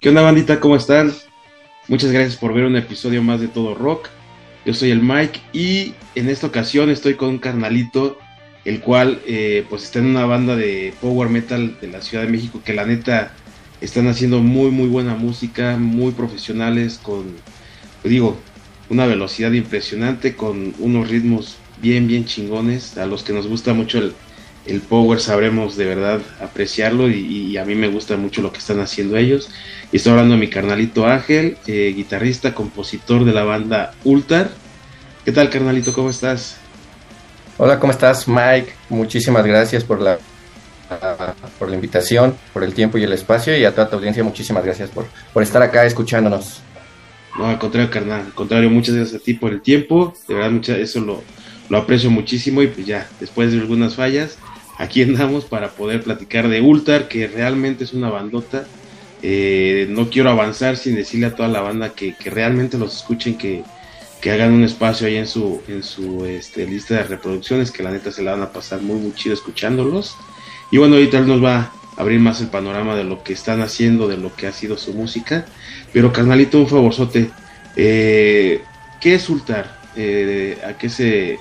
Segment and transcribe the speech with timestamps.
[0.00, 0.60] ¿Qué onda bandita?
[0.60, 1.12] ¿Cómo están?
[1.86, 4.08] Muchas gracias por ver un episodio más de Todo Rock.
[4.64, 8.18] Yo soy el Mike y en esta ocasión estoy con un carnalito,
[8.64, 12.30] el cual eh, pues está en una banda de power metal de la Ciudad de
[12.30, 13.34] México que la neta
[13.82, 17.34] están haciendo muy muy buena música, muy profesionales, con,
[18.02, 18.38] digo,
[18.88, 22.96] una velocidad impresionante, con unos ritmos bien bien chingones.
[22.96, 24.14] A los que nos gusta mucho el,
[24.66, 28.58] el power sabremos de verdad apreciarlo y, y a mí me gusta mucho lo que
[28.58, 29.50] están haciendo ellos.
[29.92, 34.50] Y estoy hablando de mi carnalito Ángel, eh, guitarrista, compositor de la banda Ultar.
[35.24, 35.92] ¿Qué tal, carnalito?
[35.92, 36.56] ¿Cómo estás?
[37.58, 38.72] Hola, ¿cómo estás, Mike?
[38.88, 40.18] Muchísimas gracias por la
[41.58, 44.64] por la invitación, por el tiempo y el espacio y a toda tu audiencia muchísimas
[44.64, 46.62] gracias por, por estar acá escuchándonos.
[47.38, 48.22] No, al contrario, carnal.
[48.22, 50.12] Al contrario, muchas gracias a ti por el tiempo.
[50.26, 51.22] De verdad, mucha, eso lo,
[51.68, 52.60] lo aprecio muchísimo.
[52.62, 54.36] Y pues ya, después de algunas fallas,
[54.80, 58.66] aquí andamos para poder platicar de Ultar, que realmente es una bandota.
[59.22, 63.36] Eh, no quiero avanzar sin decirle a toda la banda que, que realmente los escuchen,
[63.36, 63.62] que,
[64.22, 67.90] que hagan un espacio ahí en su, en su este, lista de reproducciones, que la
[67.90, 70.16] neta se la van a pasar muy, chido escuchándolos.
[70.70, 73.60] Y bueno, ahorita él nos va a abrir más el panorama de lo que están
[73.60, 75.44] haciendo, de lo que ha sido su música.
[75.92, 77.30] Pero carnalito, un favorzote.
[77.76, 78.62] Eh,
[78.98, 79.78] ¿Qué es Ultar?
[79.94, 81.38] Eh, ¿A qué se...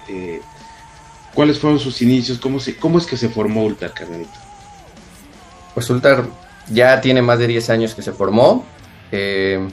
[1.33, 2.39] ¿Cuáles fueron sus inicios?
[2.39, 4.29] ¿Cómo, se, ¿Cómo es que se formó Ultar, carnalito?
[5.73, 6.25] Pues Ultar
[6.69, 8.65] ya tiene más de 10 años que se formó.
[9.11, 9.67] eh,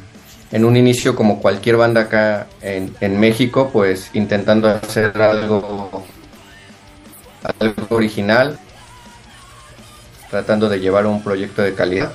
[0.52, 6.04] en un inicio, como cualquier banda acá en, en México, pues intentando hacer algo,
[7.58, 8.58] algo original,
[10.30, 12.12] tratando de llevar un proyecto de calidad.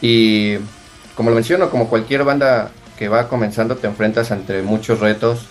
[0.00, 0.56] Y
[1.14, 5.46] como lo menciono, como cualquier banda que va comenzando, te enfrentas ante muchos retos,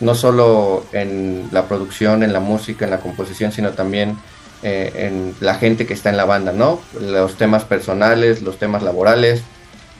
[0.00, 4.16] no solo en la producción, en la música, en la composición, sino también
[4.62, 6.80] eh, en la gente que está en la banda, ¿no?
[7.00, 9.42] Los temas personales, los temas laborales.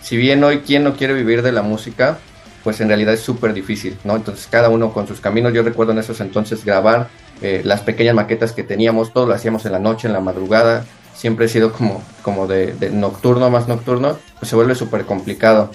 [0.02, 2.18] Si bien hoy quien no quiere vivir de la música,
[2.64, 4.16] pues en realidad es súper difícil, ¿no?
[4.16, 5.52] Entonces cada uno con sus caminos.
[5.52, 7.08] Yo recuerdo en esos entonces grabar
[7.42, 10.84] eh, las pequeñas maquetas que teníamos, todo lo hacíamos en la noche, en la madrugada.
[11.14, 15.70] Siempre he sido como, como de, de nocturno, más nocturno, pues se vuelve súper complicado.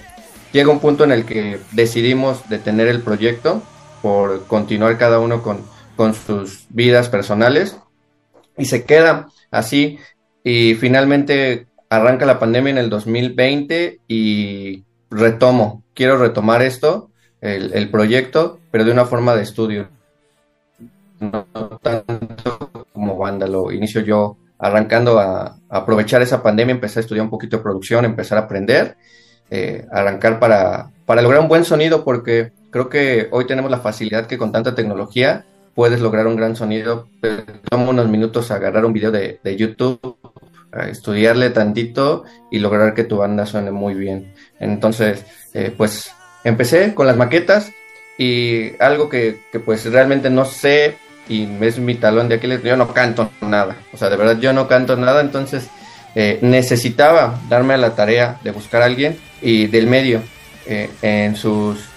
[0.52, 3.62] Llega un punto en el que decidimos detener el proyecto
[4.02, 5.60] por continuar cada uno con,
[5.96, 7.76] con sus vidas personales
[8.56, 9.98] y se queda así
[10.44, 17.90] y finalmente arranca la pandemia en el 2020 y retomo, quiero retomar esto, el, el
[17.90, 19.88] proyecto, pero de una forma de estudio,
[21.20, 21.46] no
[21.82, 27.30] tanto como banda, lo inicio yo arrancando a, aprovechar esa pandemia, empecé a estudiar un
[27.30, 28.96] poquito producción, empezar a aprender,
[29.50, 34.26] eh, arrancar para, para lograr un buen sonido, porque creo que hoy tenemos la facilidad
[34.26, 37.08] que con tanta tecnología puedes lograr un gran sonido.
[37.22, 40.18] Pero Toma unos minutos agarrar un video de, de YouTube,
[40.90, 44.34] estudiarle tantito y lograr que tu banda suene muy bien.
[44.60, 45.24] Entonces,
[45.54, 46.10] eh, pues
[46.44, 47.72] empecé con las maquetas
[48.18, 50.98] y algo que, que, pues realmente no sé
[51.30, 53.74] y es mi talón de Aquiles, yo no canto nada.
[53.94, 55.70] O sea, de verdad yo no canto nada, entonces
[56.14, 60.20] eh, necesitaba darme a la tarea de buscar a alguien y del medio
[60.66, 61.95] eh, en sus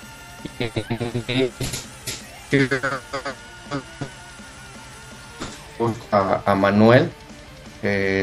[6.12, 7.09] a, Manuel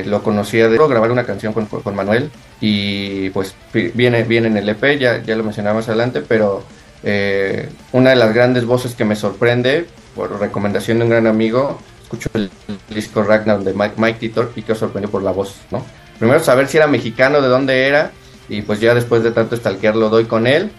[0.07, 2.31] lo conocía de grabar una canción con, con Manuel
[2.61, 6.65] y pues viene, viene en el EP, ya, ya lo mencionaba más adelante, pero
[7.03, 11.79] eh, una de las grandes voces que me sorprende por recomendación de un gran amigo,
[12.03, 12.51] escucho el
[12.89, 15.85] disco Ragnar de Mike, Mike Titor y quedo sorprendido por la voz, ¿no?
[16.19, 18.13] Primero saber si era mexicano, de dónde era
[18.49, 20.71] y pues ya después de tanto stalkear lo doy con él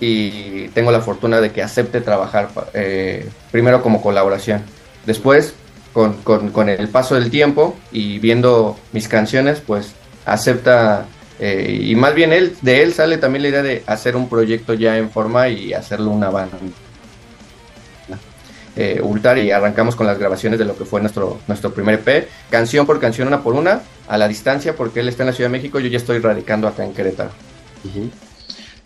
[0.00, 4.62] y tengo la fortuna de que acepte trabajar eh, primero como colaboración.
[5.06, 5.54] Después,
[5.92, 9.92] con, con- el paso del tiempo y viendo mis canciones, pues
[10.26, 11.06] acepta,
[11.40, 14.74] eh, y más bien él, de él sale también la idea de hacer un proyecto
[14.74, 16.58] ya en forma y hacerlo una banda.
[18.78, 22.28] Eh, Ultar y arrancamos con las grabaciones de lo que fue nuestro, nuestro primer EP,
[22.50, 25.48] canción por canción, una por una, a la distancia, porque él está en la Ciudad
[25.48, 27.30] de México, yo ya estoy radicando acá en Querétaro.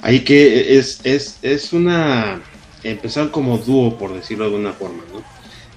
[0.03, 2.41] Ahí que es, es, es una.
[2.83, 5.23] Empezar como dúo, por decirlo de alguna forma, ¿no?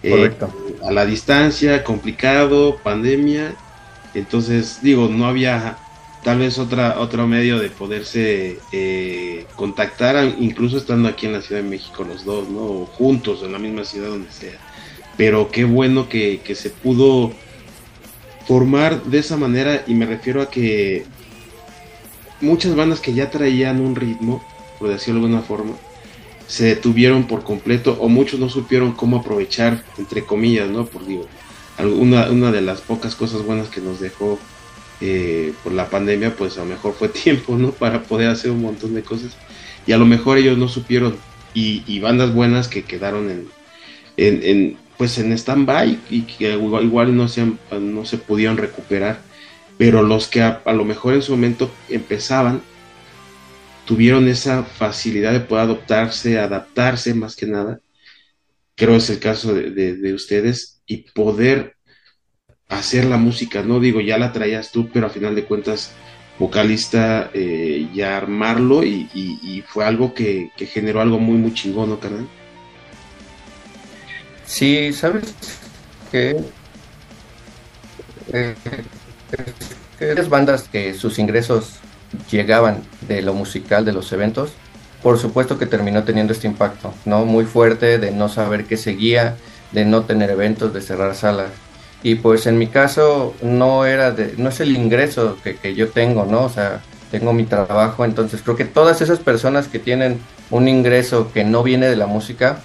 [0.03, 0.53] Eh, Correcto.
[0.85, 3.55] a la distancia, complicado, pandemia.
[4.13, 5.77] Entonces, digo, no había
[6.23, 11.61] tal vez otra otro medio de poderse eh, contactar, incluso estando aquí en la Ciudad
[11.61, 12.85] de México los dos, ¿no?
[12.85, 14.57] juntos en la misma ciudad donde sea.
[15.17, 17.33] Pero qué bueno que, que se pudo
[18.47, 21.05] formar de esa manera y me refiero a que
[22.43, 24.43] muchas bandas que ya traían un ritmo,
[24.79, 25.73] por decirlo de alguna forma,
[26.47, 30.85] se detuvieron por completo o muchos no supieron cómo aprovechar, entre comillas, ¿no?
[30.85, 31.25] Por digo,
[31.79, 34.37] una, una de las pocas cosas buenas que nos dejó
[35.01, 37.71] eh, por la pandemia, pues a lo mejor fue tiempo, ¿no?
[37.71, 39.31] Para poder hacer un montón de cosas.
[39.85, 41.17] Y a lo mejor ellos no supieron.
[41.55, 43.47] Y, bandas buenas que quedaron en,
[44.17, 47.45] en, pues en stand-by y que igual no se,
[47.79, 49.21] no se pudieron recuperar.
[49.83, 52.61] Pero los que a, lo mejor en su momento empezaban,
[53.83, 57.81] tuvieron esa facilidad de poder adoptarse, adaptarse más que nada.
[58.75, 61.75] Creo es el caso de, de ustedes y poder
[62.69, 65.91] hacer la música, no digo, ya la traías tú, pero a final de cuentas,
[66.39, 72.29] vocalista, eh, ya armarlo y, fue algo que, generó algo muy, muy chingón, ¿no, carnal?
[74.45, 75.35] Sí, sabes
[76.09, 76.37] que
[78.31, 78.55] eh,
[79.99, 81.75] las bandas que sus ingresos
[82.29, 84.51] llegaban de lo musical, de los eventos,
[85.01, 87.25] por supuesto que terminó teniendo este impacto, ¿no?
[87.25, 89.35] Muy fuerte de no saber qué seguía,
[89.71, 91.49] de no tener eventos, de cerrar salas
[92.03, 96.25] y pues en mi caso no era de, no es el ingreso que, yo tengo,
[96.25, 96.43] ¿no?
[96.43, 100.19] O sea, tengo mi trabajo, entonces creo que todas esas personas que tienen
[100.51, 102.59] un ingreso que no viene de la música,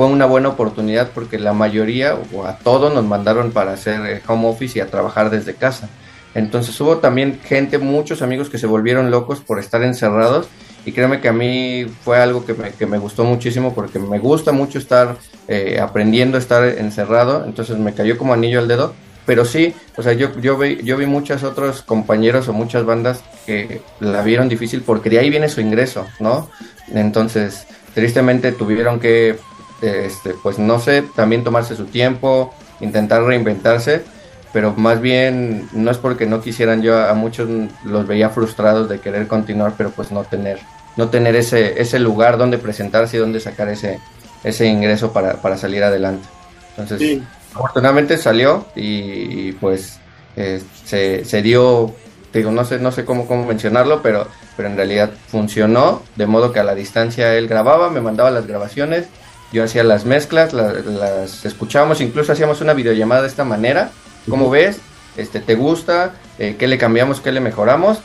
[0.00, 4.22] fue una buena oportunidad porque la mayoría o a todos nos mandaron para hacer eh,
[4.26, 5.90] home office y a trabajar desde casa.
[6.34, 10.48] Entonces hubo también gente, muchos amigos que se volvieron locos por estar encerrados
[10.86, 14.18] y créeme que a mí fue algo que me, que me gustó muchísimo porque me
[14.18, 15.18] gusta mucho estar
[15.48, 18.94] eh, aprendiendo a estar encerrado, entonces me cayó como anillo al dedo,
[19.26, 23.22] pero sí, o sea, yo, yo, vi, yo vi muchos otros compañeros o muchas bandas
[23.44, 26.48] que la vieron difícil porque de ahí viene su ingreso, ¿no?
[26.94, 29.36] Entonces, tristemente tuvieron que,
[29.82, 34.02] este, pues no sé, también tomarse su tiempo, intentar reinventarse,
[34.52, 37.48] pero más bien no es porque no quisieran, yo a muchos
[37.84, 40.58] los veía frustrados de querer continuar, pero pues no tener,
[40.96, 44.00] no tener ese, ese lugar donde presentarse y donde sacar ese,
[44.42, 46.26] ese ingreso para, para salir adelante.
[46.76, 47.20] Entonces,
[47.54, 49.98] afortunadamente salió y, pues
[50.36, 51.94] eh, se, se, dio,
[52.32, 56.52] digo, no sé, no sé cómo, cómo mencionarlo, pero, pero en realidad funcionó, de modo
[56.52, 59.06] que a la distancia él grababa, me mandaba las grabaciones,
[59.52, 63.90] yo hacía las mezclas, las escuchábamos, incluso hacíamos una videollamada de esta manera
[64.28, 64.80] ¿Cómo ves?
[65.16, 66.14] Este, ¿Te gusta?
[66.38, 67.20] Eh, ¿Qué le cambiamos?
[67.20, 67.98] ¿Qué le mejoramos?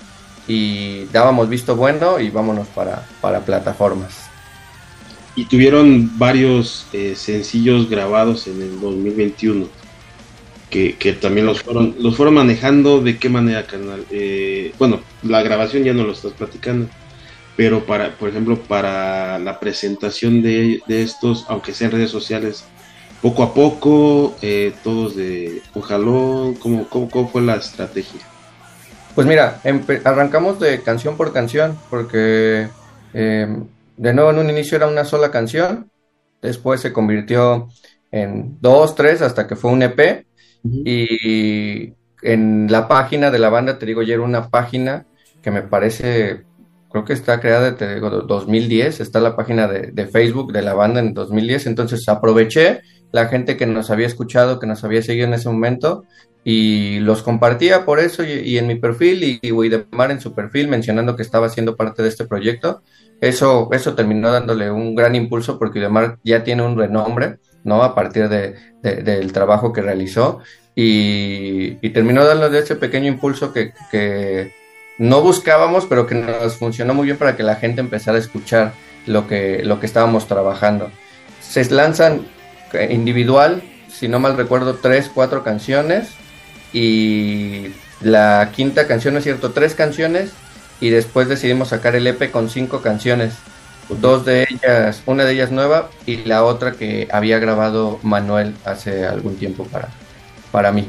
[0.48, 4.30] Y dábamos visto bueno y vámonos para, para plataformas.
[5.36, 9.68] Y tuvieron varios eh, sencillos grabados en el 2021.
[10.70, 14.06] Que, que, también los fueron, los fueron manejando de qué manera, canal.
[14.10, 16.88] Eh, bueno, la grabación ya no lo estás platicando,
[17.56, 22.66] pero para, por ejemplo, para la presentación de, de estos, aunque sean redes sociales,
[23.26, 26.54] poco a poco, eh, todos de un jalón?
[26.56, 28.22] ¿Cómo, cómo, fue la estrategia?
[29.16, 29.62] Pues mira,
[30.04, 32.68] arrancamos de canción por canción, porque
[33.14, 33.66] em,
[33.98, 35.90] de nuevo en un inicio era una sola canción,
[36.40, 37.70] después se convirtió
[38.12, 40.28] en dos, tres, hasta que fue un EP,
[40.64, 45.06] y en la página de la banda, te digo, ya era una página
[45.42, 46.44] que me parece,
[46.96, 50.74] creo que está creada, te digo, 2010, está la página de, de Facebook de la
[50.74, 55.28] banda en 2010, entonces aproveché la gente que nos había escuchado, que nos había seguido
[55.28, 56.06] en ese momento,
[56.46, 60.70] y los compartía por eso y, en mi perfil y, y Widemar en su perfil
[60.70, 62.82] mencionando que estaba siendo parte de este proyecto.
[63.20, 67.84] Eso, eso terminó dándole un gran impulso porque Widemar ya tiene un renombre, ¿no?
[67.84, 70.40] A partir de, del trabajo que realizó
[70.76, 73.74] y, terminó dándole ese pequeño impulso que
[74.98, 78.74] no buscábamos, pero que nos funcionó muy bien para que la gente empezara a escuchar
[79.06, 80.92] lo que, lo que estábamos trabajando.
[81.42, 82.28] Se lanzan
[82.90, 86.10] individual, si no mal recuerdo, tres, cuatro canciones.
[86.74, 87.68] Y
[88.02, 89.52] la quinta canción, ¿no es cierto?
[89.52, 90.32] Tres canciones.
[90.82, 93.34] Y después decidimos sacar el EP con cinco canciones.
[93.88, 99.06] Dos de ellas, una de ellas nueva y la otra que había grabado Manuel hace
[99.06, 99.90] algún tiempo para,
[100.52, 100.88] para mí.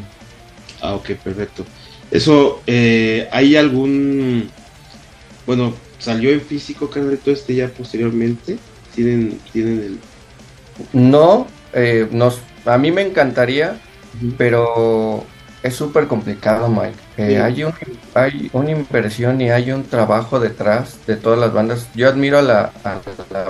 [0.80, 1.66] Ah, ok, perfecto.
[2.10, 4.50] Eso, eh, ¿hay algún...
[5.46, 8.58] Bueno, salió en físico, Carlito, este ya posteriormente?
[8.94, 9.98] ¿Tienen, tienen el...
[10.92, 13.80] No, eh, nos, a mí me encantaría,
[14.36, 15.25] pero
[15.62, 16.96] es súper complicado, Mike.
[17.16, 17.72] Eh, hay, un,
[18.14, 21.88] hay una inversión y hay un trabajo detrás de todas las bandas.
[21.94, 22.72] Yo admiro a la,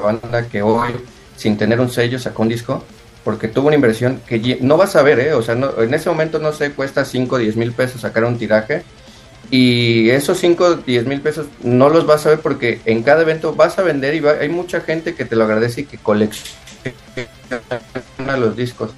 [0.03, 0.93] banda que hoy,
[1.37, 2.85] sin tener un sello, sacó un disco,
[3.27, 5.33] porque tuvo una inversión que no vas a ver, ¿eh?
[5.33, 8.39] O sea, en ese momento no sé, cuesta 5 o 10 mil pesos sacar un
[8.39, 8.85] tiraje.
[9.51, 13.53] Y esos 5, 10 mil pesos no los vas a ver porque en cada evento
[13.53, 16.55] vas a vender y hay mucha gente que te lo agradece y que colecciona
[18.39, 18.93] los discos.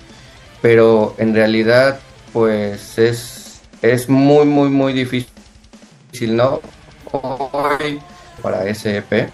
[0.60, 1.98] Pero en realidad,
[2.34, 6.60] pues es, es muy, muy, muy difícil, ¿no?
[7.12, 7.98] Hoy
[8.42, 9.30] para ese EP.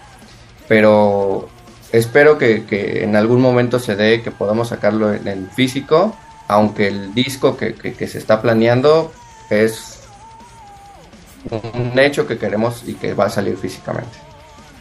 [0.69, 1.49] Pero
[1.97, 6.15] espero que, que en algún momento se dé, que podamos sacarlo en, en físico,
[6.47, 9.11] aunque el disco que, que- que se está planeando
[9.49, 9.99] es
[11.49, 14.17] un hecho que queremos y que va a salir físicamente.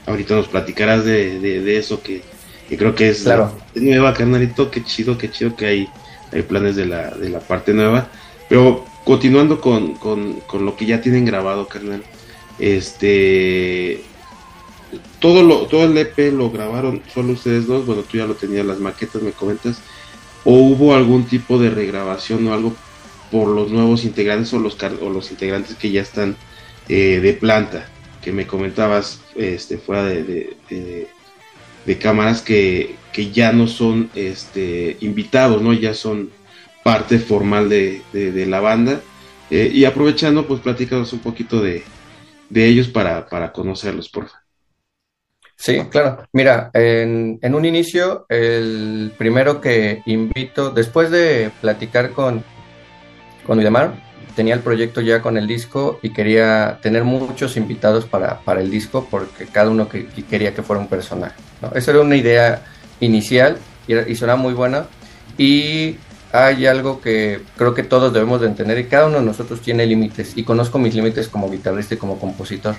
[0.06, 2.22] Ahorita nos platicarás de, de, de eso que,
[2.68, 3.52] que creo que es, Claro.
[3.74, 4.70] nueva, carnalito.
[4.70, 5.88] Qué chido, qué chido que hay,
[6.32, 8.08] hay planes de la, de la parte nueva.
[8.48, 12.02] Pero continuando con, con, con lo que ya tienen grabado, carnal.
[12.58, 14.02] Este.
[15.24, 17.86] Todo, lo, todo el EP lo grabaron solo ustedes dos.
[17.86, 19.80] Bueno, tú ya lo tenías, las maquetas, me comentas.
[20.44, 22.74] ¿O hubo algún tipo de regrabación o algo
[23.30, 26.36] por los nuevos integrantes o los, o los integrantes que ya están
[26.90, 27.88] eh, de planta?
[28.20, 30.24] Que me comentabas este, fuera de,
[30.68, 35.72] de- cámaras que, que ya no son este, invitados, ¿no?
[35.72, 36.28] Ya son
[36.82, 38.02] parte formal de,
[38.46, 39.00] la banda.
[39.50, 41.82] Eh, y aprovechando, pues platícanos un poquito de,
[42.50, 44.43] de ellos para, para conocerlos, por favor.
[45.56, 46.26] Sí, claro.
[46.32, 52.44] Mira, en, un inicio, el primero que invito, después de platicar con,
[53.46, 53.60] con
[54.34, 58.70] tenía el proyecto ya con el disco y quería tener muchos invitados para, para el
[58.70, 61.36] disco porque cada uno que, que quería que fuera un personaje.
[61.74, 62.62] Esa era una idea
[63.00, 64.86] inicial y, y muy buena.
[65.38, 65.96] Y
[66.32, 69.86] hay algo que creo que todos debemos de entender y cada uno de nosotros tiene
[69.86, 72.74] límites y conozco mis límites como guitarrista y como compositor.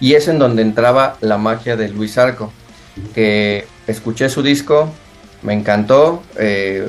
[0.00, 2.52] Y es en donde entraba la magia de Luis Arco,
[3.14, 4.92] que escuché su disco,
[5.42, 6.84] me encantó, eh,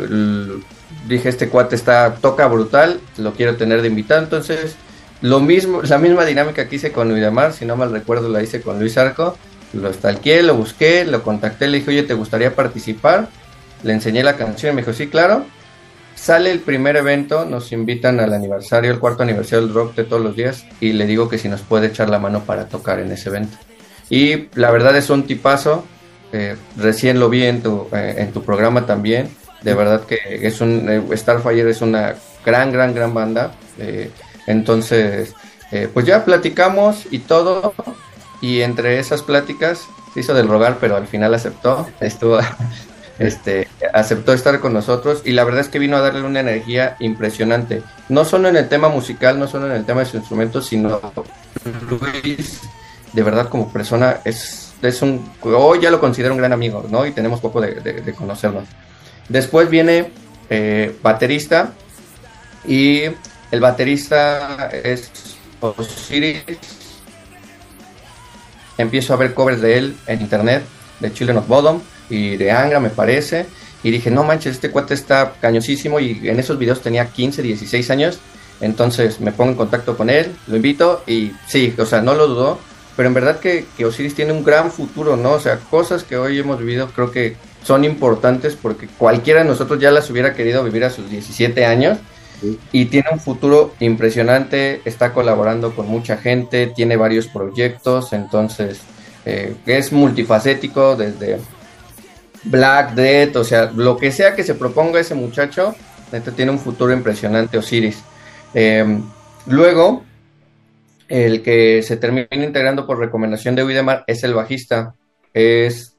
[1.08, 4.76] dije este cuate está toca brutal, lo quiero tener de invitado, entonces
[5.22, 8.62] lo mismo, la misma dinámica que hice con Udemar, si no mal recuerdo la hice
[8.62, 9.38] con Luis Arco,
[9.74, 13.30] lo stalkeé, lo busqué, lo contacté, le dije, oye, ¿te gustaría participar?
[13.84, 15.46] Le enseñé la canción, me dijo, sí, claro.
[16.16, 20.22] Sale el primer evento, nos invitan al aniversario, el cuarto aniversario del rock de todos
[20.22, 23.12] los días, y le digo que si nos puede echar la mano para tocar en
[23.12, 23.58] ese evento.
[24.10, 25.86] Y la verdad es un tipazo,
[26.32, 29.30] eh, recién lo vi en tu, eh, en tu programa también,
[29.64, 32.16] de verdad que es un, eh, Starfire es una
[32.46, 33.54] gran, gran, gran banda,
[34.48, 35.34] entonces,
[35.94, 37.74] pues ya platicamos y todo,
[38.42, 42.40] y entre esas pláticas se hizo del rogar, pero al final aceptó, estuvo,
[43.28, 46.96] este, aceptó estar con nosotros y la verdad es que vino a darle una energía
[47.00, 50.62] impresionante, no solo en el tema musical, no solo en el tema de su instrumento,
[50.62, 51.00] sino
[51.90, 52.62] Luis,
[53.14, 57.06] de verdad como persona es, es un, hoy ya lo considero un gran amigo, ¿no?
[57.06, 58.66] Y tenemos poco de, de- conocernos.
[59.30, 60.12] Después viene
[60.50, 61.74] eh, baterista
[62.68, 63.04] y
[63.52, 65.12] el baterista es
[65.62, 66.44] Osiris.
[68.78, 70.64] Empiezo a ver covers de él en internet,
[71.00, 73.46] de Children of Bodom y de Angra, me parece.
[73.84, 76.00] Y dije, no manches, este cuate está cañosísimo.
[76.00, 78.20] Y en esos videos tenía 15, 16 años.
[78.60, 82.28] Entonces me pongo en contacto con él, lo invito y sí, o sea, no lo
[82.28, 82.60] dudó.
[82.96, 85.32] Pero en verdad que, que Osiris tiene un gran futuro, ¿no?
[85.32, 89.80] O sea, cosas que hoy hemos vivido creo que son importantes porque cualquiera de nosotros
[89.80, 91.98] ya las hubiera querido vivir a sus 17 años
[92.72, 98.80] y tiene un futuro impresionante, está colaborando con mucha gente, tiene varios proyectos, entonces
[99.26, 101.40] eh, es multifacético desde
[102.44, 105.76] Black Death, o sea, lo que sea que se proponga ese muchacho,
[106.12, 108.04] neta, tiene un futuro impresionante Osiris.
[108.54, 109.00] Eh,
[109.46, 110.04] luego,
[111.08, 114.96] el que se termina integrando por recomendación de Widemar es el bajista,
[115.34, 115.98] es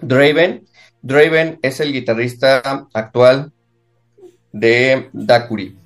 [0.00, 0.64] Draven.
[1.02, 3.52] Draven es el guitarrista actual
[4.52, 5.76] de Dakuri.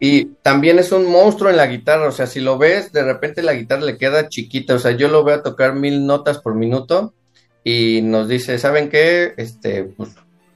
[0.00, 3.42] Y también es un monstruo en la guitarra, o sea, si lo ves, de repente
[3.42, 6.54] la guitarra le queda chiquita, o sea, yo lo veo a tocar mil notas por
[6.54, 7.14] minuto
[7.64, 9.34] y nos dice, ¿saben qué?
[9.36, 10.10] Este, pues,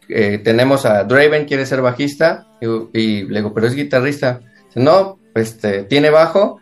[0.08, 2.66] eh, tenemos a Draven, quiere ser bajista, y,
[2.98, 4.40] y le digo, pero es guitarrista.
[4.74, 6.58] No, este, tiene bajo.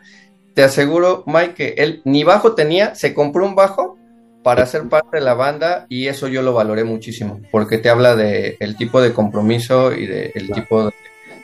[0.55, 3.97] Te aseguro, Mike, que él ni bajo tenía, se compró un bajo
[4.43, 8.17] para ser parte de la banda y eso yo lo valoré muchísimo, porque te habla
[8.17, 10.93] de el tipo de compromiso y de el tipo de,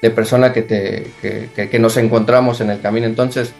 [0.02, 3.06] de persona que, te, que- que nos encontramos en el camino.
[3.06, 3.52] Entonces,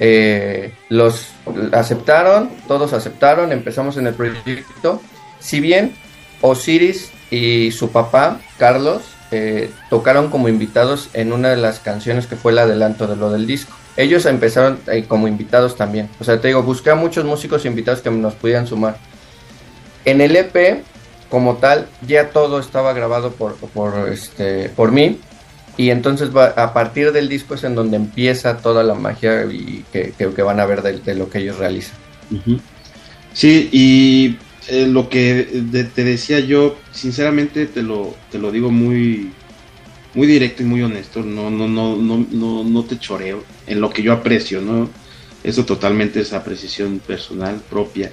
[0.00, 1.28] eh, los
[1.72, 5.00] aceptaron, todos aceptaron, empezamos en el proyecto.
[5.40, 5.94] Si bien
[6.40, 12.36] Osiris y su papá, Carlos, eh, tocaron como invitados en una de las canciones que
[12.36, 13.72] fue el adelanto de lo del disco.
[13.96, 16.08] Ellos empezaron eh, como invitados también.
[16.20, 18.96] O sea, te digo, busqué a muchos músicos invitados que nos pudieran sumar.
[20.04, 20.82] En el EP,
[21.28, 25.20] como tal, ya todo estaba grabado por, por, este, por mí.
[25.78, 29.84] Y entonces va, a partir del disco es en donde empieza toda la magia y
[29.92, 31.94] que, que, van a ver de, lo que ellos realizan.
[33.32, 34.36] Sí, y
[34.68, 39.30] eh, lo que te decía yo, sinceramente te lo, te lo digo muy,
[40.14, 43.90] muy directo y muy honesto, no, no, no, no, no, no te choreo en lo
[43.90, 44.90] que yo aprecio, ¿no?
[45.44, 48.10] Eso totalmente es apreciación personal propia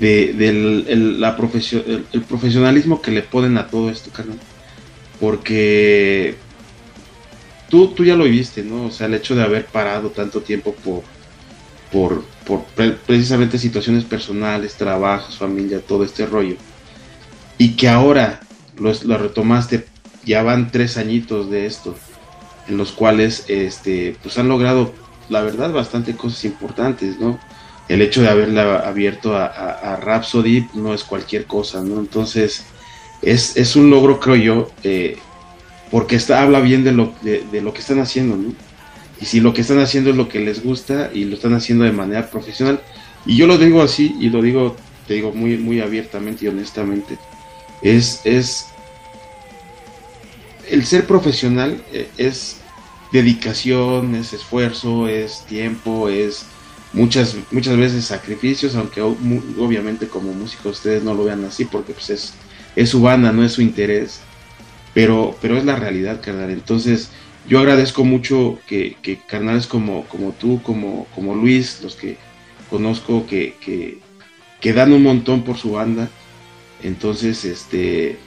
[0.00, 4.38] de, del el, la profesio, el, profesionalismo que le ponen a todo esto, carnal.
[5.20, 6.36] Porque
[7.68, 8.86] tú, tú ya lo viviste, ¿no?
[8.86, 11.02] O sea, el hecho de haber parado tanto tiempo por,
[11.92, 12.64] por, por
[13.06, 16.56] precisamente situaciones personales, trabajos, familia, todo este rollo.
[17.58, 18.40] Y que ahora
[18.78, 19.86] lo, retomaste,
[20.24, 21.96] ya van tres añitos de esto,
[22.68, 24.92] en los cuales este, pues han logrado,
[25.28, 27.38] la verdad, bastante cosas importantes, ¿no?
[27.88, 31.98] El hecho de haberla abierto a, a, a Rhapsody no es cualquier cosa, ¿no?
[32.00, 32.66] Entonces,
[33.22, 35.18] es, es un logro, creo yo, eh,
[35.90, 38.52] porque está, habla bien de lo, de, lo que están haciendo, ¿no?
[39.20, 41.84] Y si lo que están haciendo es lo que les gusta y lo están haciendo
[41.84, 42.80] de manera profesional,
[43.26, 44.76] y yo lo digo así y lo digo,
[45.06, 47.18] te digo muy, muy abiertamente y honestamente,
[47.82, 48.68] es, es
[50.70, 52.58] el ser profesional eh, es
[53.12, 56.44] dedicación, es esfuerzo, es tiempo, es
[56.92, 62.10] muchas, muchas veces sacrificios, aunque obviamente como músicos ustedes no lo vean así porque pues
[62.10, 62.34] es,
[62.76, 64.20] es su banda, no es su interés,
[64.94, 66.50] pero, pero es la realidad, carnal.
[66.50, 67.10] Entonces,
[67.48, 69.20] yo agradezco mucho que, que
[69.68, 72.16] como, como tú, como, como Luis, los que
[72.68, 73.98] conozco, que, que,
[74.60, 76.10] que, dan un montón por su banda.
[76.82, 78.18] Entonces, este,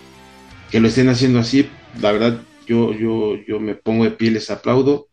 [0.72, 1.70] que lo estén haciendo así,
[2.00, 5.08] la verdad, yo, yo, yo me pongo de pie, les aplaudo.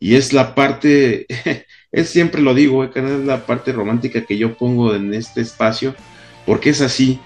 [0.00, 1.26] Y es la parte,
[1.92, 5.94] es siempre lo digo, es la parte romántica que yo pongo en este espacio,
[6.46, 7.20] porque es así.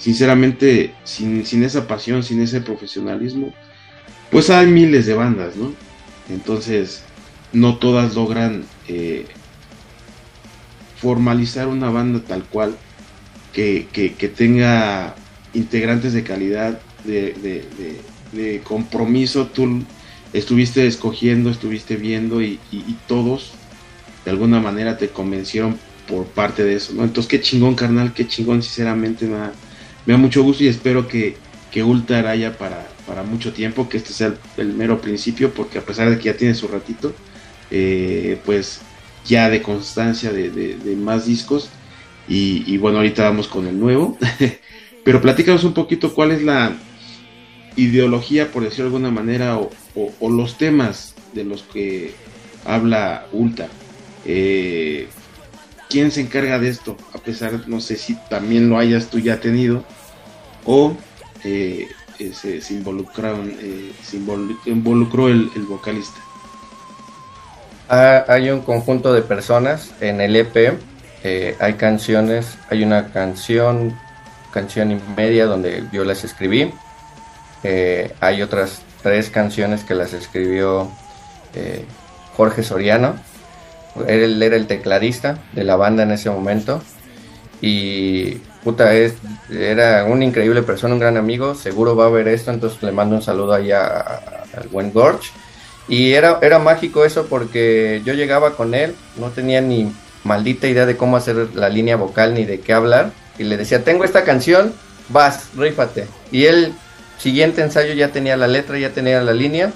[0.00, 3.52] Sinceramente, sin, sin esa pasión, sin ese profesionalismo,
[4.30, 5.74] pues hay miles de bandas, ¿no?
[6.30, 7.02] Entonces,
[7.52, 9.26] no todas logran eh,
[10.96, 12.76] formalizar una banda tal cual
[13.52, 15.14] que, que, tenga
[15.52, 18.00] integrantes de calidad, de, de,
[18.32, 19.48] de, compromiso.
[19.48, 19.82] Tú
[20.32, 22.58] estuviste escogiendo, estuviste viendo y,
[23.06, 23.52] todos
[24.24, 27.04] de alguna manera te convencieron por parte de eso, ¿no?
[27.04, 29.52] Entonces, qué chingón, carnal, qué chingón, sinceramente, me da,
[30.10, 31.36] me da mucho gusto y espero que,
[31.70, 31.84] que
[32.26, 36.18] haya para, para mucho tiempo, que este sea el, mero principio, porque a pesar de
[36.18, 37.14] que ya tiene su ratito,
[37.70, 38.80] eh, pues
[39.24, 41.70] ya de constancia de, de, más discos.
[42.26, 44.18] Y, bueno, ahorita vamos con el nuevo.
[45.04, 46.72] Pero platícanos un poquito cuál es la
[47.76, 52.14] ideología, por decirlo de alguna manera, o los temas de los que
[52.64, 53.68] habla Ulta.
[54.24, 55.06] Eh,
[55.88, 56.96] ¿Quién se encarga de esto?
[57.12, 59.84] A pesar, no sé si también lo hayas tú ya tenido,
[60.64, 60.96] o
[61.44, 61.88] eh,
[62.32, 63.92] se, se, involucraron, eh,
[64.66, 66.20] involucró el, vocalista.
[67.88, 70.78] Hay un conjunto de personas en el EP.
[71.24, 73.98] Eh, hay canciones, hay una canción,
[74.52, 76.72] canción y media donde yo las escribí.
[77.62, 80.90] Eh, hay otras tres canciones que las escribió
[81.54, 81.84] eh,
[82.36, 83.16] Jorge Soriano.
[84.06, 86.80] Él era el tecladista de la banda en ese momento.
[87.60, 89.14] Y puta, es,
[89.50, 93.16] era una increíble persona, un gran amigo, seguro va a ver esto, entonces le mando
[93.16, 94.20] un saludo allá
[94.56, 95.30] al buen Gorge.
[95.88, 99.92] Y era, era mágico eso porque yo llegaba con él, no tenía ni
[100.24, 103.82] maldita idea de cómo hacer la línea vocal ni de qué hablar, y le decía,
[103.82, 104.72] tengo esta canción,
[105.08, 106.06] vas, rífate.
[106.30, 106.74] Y él,
[107.18, 109.72] siguiente ensayo, ya tenía la letra, ya tenía la línea,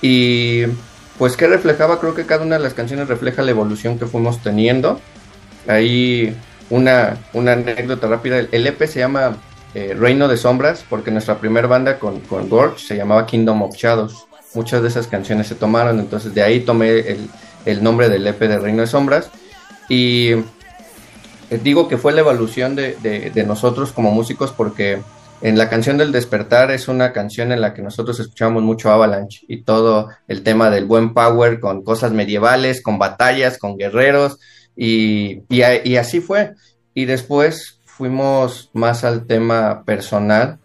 [0.00, 0.64] y
[1.18, 4.42] pues que reflejaba, creo que cada una de las canciones refleja la evolución que fuimos
[4.42, 5.00] teniendo.
[5.68, 6.34] Ahí
[6.72, 8.38] una, una anécdota rápida.
[8.50, 9.36] El EP se llama
[9.74, 13.76] eh, Reino de Sombras porque nuestra primera banda con, con Gorge se llamaba Kingdom of
[13.76, 14.26] Shadows.
[14.54, 17.28] Muchas de esas canciones se tomaron, entonces de ahí tomé el,
[17.66, 19.30] el nombre del EP de Reino de Sombras.
[19.90, 25.02] Y eh, digo que fue la evolución de, de, de, nosotros como músicos porque
[25.42, 29.44] en la canción del despertar es una canción en la que nosotros escuchamos mucho Avalanche
[29.46, 34.38] y todo el tema del buen power con cosas medievales, con batallas, con guerreros
[34.76, 36.54] y, y, así fue.
[36.94, 40.58] Y después fuimos más al tema personal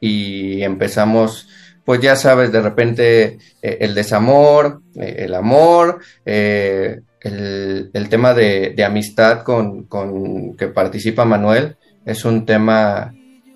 [0.00, 1.48] y empezamos,
[1.84, 8.34] pues ya sabes, de repente eh, el desamor, eh, el amor, eh, el, el, tema
[8.34, 13.14] de, de amistad con, con, que participa Manuel es un tema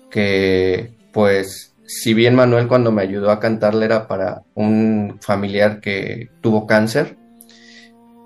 [0.09, 6.29] que, pues, si bien Manuel cuando me ayudó a cantarle era para un familiar que
[6.41, 7.15] tuvo cáncer,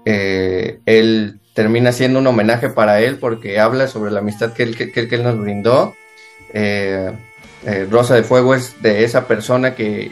[0.05, 4.91] él termina siendo un homenaje para él porque habla sobre la amistad que él, que,
[4.91, 5.95] que él nos brindó.
[6.53, 7.11] Eh,
[7.65, 10.11] eh, Rosa de Fuego es de esa persona que,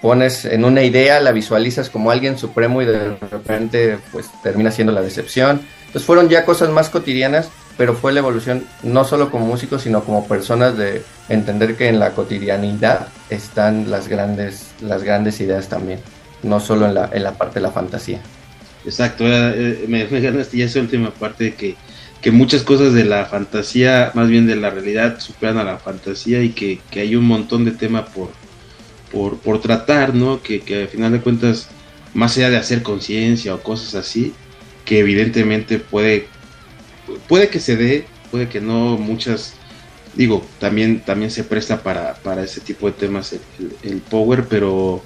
[0.00, 4.92] pones en una idea, la visualizas como alguien supremo y de repente pues termina siendo
[4.92, 5.62] la decepción.
[5.86, 10.04] Entonces fueron ya cosas más cotidianas, pero fue la evolución no solo como músicos, sino
[10.04, 16.00] como personas de entender que en la cotidianidad están las grandes, las grandes ideas también,
[16.42, 18.20] no solo en la, en la parte de la fantasía.
[18.84, 21.76] Exacto, eh, me, ganaste ya esa última parte de que,
[22.20, 26.42] que, muchas cosas de la fantasía, más bien de la realidad, superan a la fantasía
[26.42, 28.30] y que, que hay un montón de tema por,
[29.10, 30.42] por, por tratar, ¿no?
[30.42, 31.68] Que, que al final de cuentas,
[32.12, 34.34] más allá de hacer conciencia o cosas así,
[34.84, 36.26] que evidentemente puede,
[37.26, 39.54] puede que se dé, puede que no, muchas,
[40.14, 43.40] digo, también, también se presta para, para ese tipo de temas el,
[43.82, 45.02] el power, pero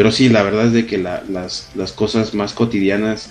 [0.00, 3.28] pero sí, la verdad es de que la, las, las, cosas más cotidianas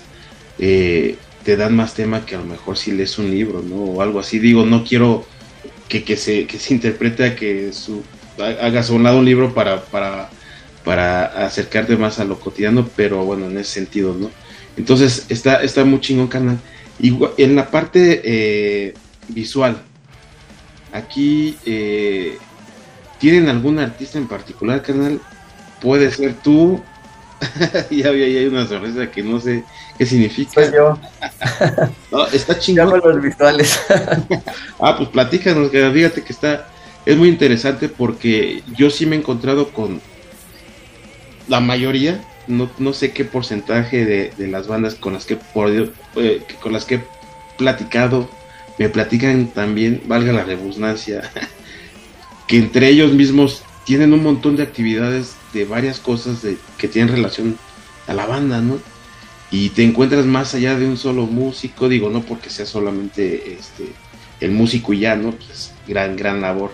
[0.60, 3.74] eh, te dan más tema que a lo mejor si lees un libro, ¿no?
[3.74, 4.38] O algo así.
[4.38, 5.26] Digo, no quiero
[5.88, 8.04] que, que, se, que se interprete a que su,
[8.38, 10.30] hagas a un lado un libro para, para,
[10.84, 14.30] para acercarte más a lo cotidiano, pero bueno, en ese sentido, ¿no?
[14.76, 16.60] Entonces, está, está muy chingón, canal.
[17.00, 18.94] Y en la parte eh,
[19.26, 19.82] visual,
[20.92, 22.38] aquí, eh,
[23.18, 25.20] ¿tienen algún artista en particular, canal?
[25.80, 26.82] Puede ser tú.
[27.90, 29.64] y había ahí una sorpresa que no sé
[29.96, 30.52] qué significa.
[30.54, 30.98] Soy yo.
[32.12, 33.00] no, está chingón.
[33.02, 33.80] Los visuales.
[34.80, 36.68] ah, pues platícanos, que fíjate que está,
[37.06, 40.00] es muy interesante porque yo sí me he encontrado con
[41.48, 45.70] la mayoría, no, no sé qué porcentaje de, de, las bandas con las que por,
[45.70, 47.04] eh, con las que he
[47.58, 48.30] platicado,
[48.78, 51.30] me platican también, valga la redundancia,
[52.46, 57.14] que entre ellos mismos tienen un montón de actividades de varias cosas de, que tienen
[57.14, 57.56] relación
[58.06, 58.78] a la banda, ¿no?
[59.50, 63.92] Y te encuentras más allá de un solo músico, digo, no porque sea solamente este
[64.40, 65.32] el músico y ya, ¿no?
[65.32, 66.72] Pues gran, gran labor.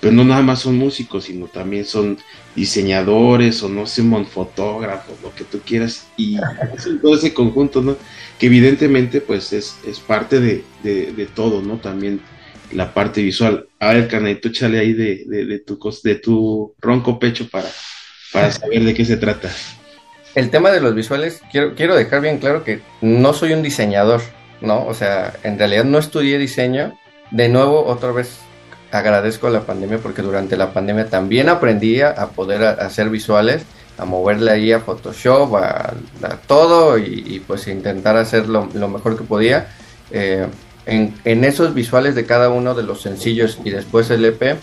[0.00, 2.18] Pero no nada más son músicos, sino también son
[2.54, 6.06] diseñadores o no sé, fotógrafos, lo que tú quieras.
[6.16, 6.36] Y
[7.02, 7.96] todo ese conjunto, ¿no?
[8.38, 11.78] Que evidentemente pues es, es parte de, de, de todo, ¿no?
[11.78, 12.20] También
[12.72, 13.66] la parte visual.
[13.78, 17.68] A ver, Canadito, échale ahí de, de, de, tu, de tu ronco pecho para,
[18.32, 19.50] para saber de qué se trata.
[20.34, 24.20] El tema de los visuales, quiero, quiero dejar bien claro que no soy un diseñador,
[24.60, 24.86] ¿no?
[24.86, 26.98] O sea, en realidad no estudié diseño.
[27.30, 28.38] De nuevo, otra vez
[28.90, 33.64] agradezco la pandemia porque durante la pandemia también aprendí a poder hacer visuales,
[33.98, 38.88] a moverle ahí a Photoshop, a, a todo y, y, pues intentar hacer lo, lo
[38.88, 39.68] mejor que podía.
[40.10, 40.46] Eh,
[40.88, 44.56] en, esos visuales de cada uno de los sencillos y después el EP,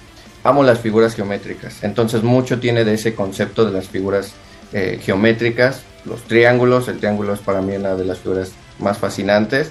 [0.43, 1.83] amo las figuras geométricas.
[1.83, 4.33] Entonces mucho tiene de ese concepto de las figuras
[4.73, 6.87] eh, geométricas, los triángulos.
[6.87, 9.69] El triángulo es para mí una de las figuras más fascinantes.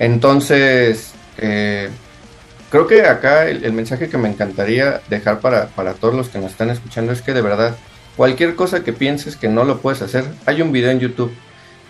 [0.00, 1.88] Entonces, eh,
[2.70, 6.38] creo que acá el, el, mensaje que me encantaría dejar para, para todos los que
[6.38, 7.76] nos están escuchando es que de verdad,
[8.16, 11.32] cualquier cosa que pienses que no lo puedes hacer, hay un video en YouTube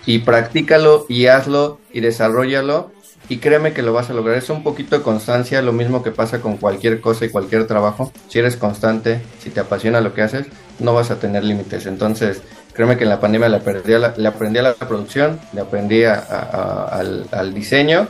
[0.04, 2.92] y practícalo y hazlo y desarrollalo
[3.28, 4.36] y créeme que lo vas a lograr.
[4.36, 8.12] Es un poquito de constancia, lo mismo que pasa con cualquier cosa y cualquier trabajo.
[8.28, 10.46] Si eres constante, si te apasiona lo que haces,
[10.78, 11.86] no vas a tener límites.
[11.86, 15.40] Entonces, créeme que en la pandemia le aprendí a la, le aprendí a la producción,
[15.52, 18.08] le aprendí a, al, diseño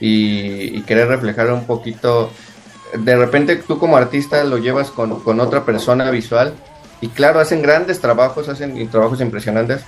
[0.00, 2.30] y, y, querer reflejar un poquito.
[2.94, 6.54] De repente tú como artista lo llevas con, con otra persona visual
[7.00, 9.82] y claro, hacen grandes trabajos, hacen trabajos impresionantes,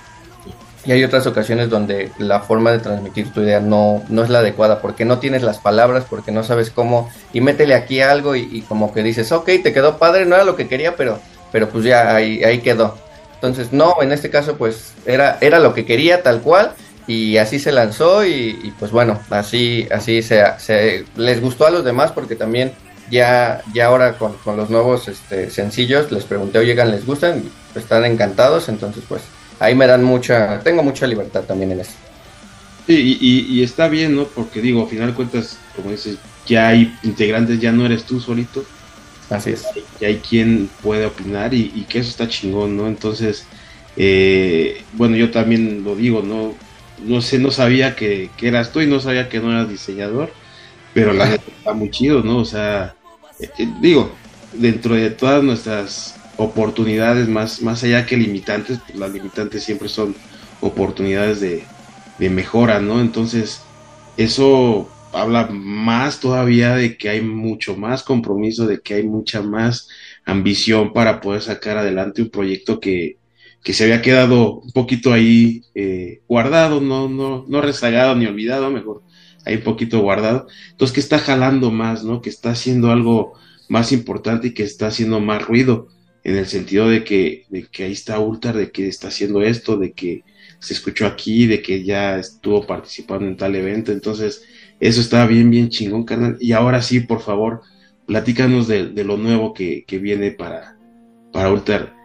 [0.85, 4.39] y hay otras ocasiones donde la forma de transmitir tu idea no, no es la
[4.39, 8.61] adecuada, porque no tienes las palabras, porque no sabes cómo, y métele aquí algo y,
[8.67, 11.19] como que dices, ok, te quedó padre, no era lo que quería, pero,
[11.51, 12.97] pero pues ya ahí, ahí quedó.
[13.35, 16.73] Entonces, no, en este caso pues era, era lo que quería tal cual,
[17.05, 21.71] y así se lanzó, y, y pues bueno, así, así se, se, les gustó a
[21.71, 22.73] los demás, porque también
[23.11, 27.43] ya, ya ahora con, con los nuevos este, sencillos les pregunté, oye, ¿les gustan?
[27.75, 29.21] Están encantados, entonces pues
[29.61, 31.91] ahí me dan mucha, tengo mucha libertad también en eso.
[32.87, 34.25] Sí, y, y, está bien, ¿no?
[34.25, 38.19] Porque digo, al final de cuentas, como dices, ya hay integrantes, ya no eres tú
[38.19, 38.65] solito.
[39.29, 39.63] Así es.
[39.99, 42.87] Ya hay quien puede opinar y, y que eso está chingón, ¿no?
[42.87, 43.45] Entonces,
[43.95, 46.55] eh, bueno, yo también lo digo, ¿no?
[47.05, 50.33] No sé, no sabía que, que eras tú y no sabía que no eras diseñador,
[50.93, 52.39] pero la neta está muy chido, ¿no?
[52.39, 52.95] O sea,
[53.39, 54.11] eh, digo,
[54.53, 60.15] dentro de todas nuestras oportunidades más, más allá que limitantes, pues las limitantes siempre son
[60.59, 61.63] oportunidades de,
[62.17, 62.99] de, mejora, ¿no?
[62.99, 63.61] Entonces,
[64.17, 69.87] eso habla más todavía de que hay mucho más compromiso, de que hay mucha más
[70.25, 73.17] ambición para poder sacar adelante un proyecto que,
[73.63, 78.71] que se había quedado un poquito ahí eh, guardado, no, no, no rezagado ni olvidado,
[78.71, 79.03] mejor
[79.45, 80.47] ahí un poquito guardado.
[80.71, 82.21] Entonces, que está jalando más, ¿no?
[82.21, 83.33] Que está haciendo algo
[83.69, 85.87] más importante y que está haciendo más ruido
[86.23, 89.77] en el sentido de que, de que ahí está Ultar, de que está haciendo esto,
[89.77, 90.23] de que
[90.59, 94.43] se escuchó aquí, de que ya estuvo participando en tal evento, entonces
[94.79, 96.37] eso está bien, bien chingón, carnal.
[96.39, 97.61] Y ahora sí, por favor,
[98.05, 100.77] platícanos de, de lo nuevo que, que, viene para,
[101.31, 101.95] para Ultar.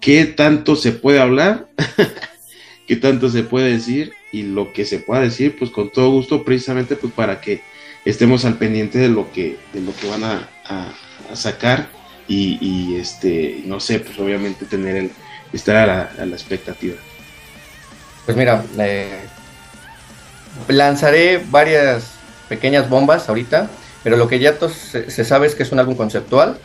[0.00, 1.68] ¿Qué tanto se puede hablar?
[2.88, 4.12] ¿Qué tanto se puede decir?
[4.32, 7.62] Y lo que se pueda decir, pues con todo gusto, precisamente pues para que
[8.04, 10.92] estemos al pendiente de lo que, de lo que van a, a,
[11.30, 11.99] a sacar
[12.32, 15.10] y, este, no sé, pues obviamente tener el,
[15.52, 16.94] estar a la, a la expectativa.
[18.24, 19.24] Pues mira, eh,
[20.68, 22.12] lanzaré varias
[22.48, 23.68] pequeñas bombas ahorita,
[24.04, 26.58] pero lo que ya se, se, sabe es que es un álbum conceptual,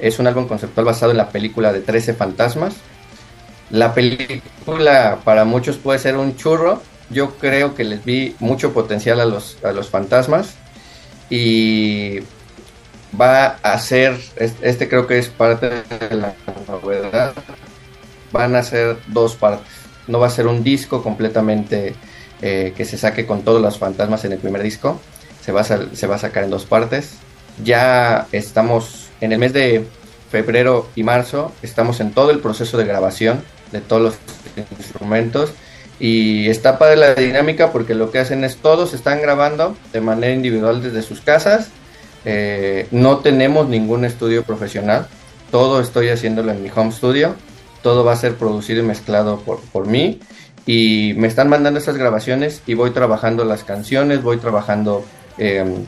[0.00, 2.74] es un álbum conceptual basado en la película de 13 fantasmas.
[3.70, 9.20] La película para muchos puede ser un churro, yo creo que les vi mucho potencial
[9.20, 10.54] a los, a los fantasmas
[11.30, 12.20] y
[13.20, 16.34] va a ser, este creo que es parte de la
[16.68, 17.34] novedad,
[18.32, 19.66] van a ser dos partes,
[20.06, 21.94] no va a ser un disco completamente
[22.42, 25.00] eh, que se saque con todos los fantasmas en el primer disco,
[25.40, 27.14] se va, a, se va a sacar en dos partes,
[27.62, 29.86] ya estamos en el mes de
[30.30, 34.14] febrero y marzo, estamos en todo el proceso de grabación de todos los
[34.78, 35.52] instrumentos
[36.00, 40.32] y está padre la dinámica porque lo que hacen es todos están grabando de manera
[40.32, 41.68] individual desde sus casas
[42.24, 45.06] eh, no tenemos ningún estudio profesional,
[45.50, 47.34] todo estoy haciéndolo en mi home studio,
[47.82, 50.20] todo va a ser producido y mezclado por, por mí.
[50.66, 55.04] Y me están mandando estas grabaciones y voy trabajando las canciones, voy trabajando
[55.36, 55.84] eh,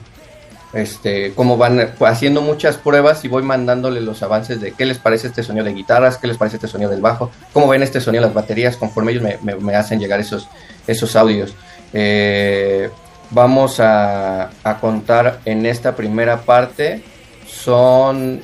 [0.75, 5.29] este, cómo van haciendo muchas pruebas y voy mandándole los avances de qué les parece
[5.29, 8.22] este sonido de guitarras, qué les parece este sonido del bajo, cómo ven este sonido
[8.22, 10.49] las baterías, conforme ellos me, me, me hacen llegar esos,
[10.87, 11.55] esos audios.
[11.94, 12.90] Eh,
[13.30, 17.02] vamos a, contar en esta primera parte.
[17.46, 18.42] Son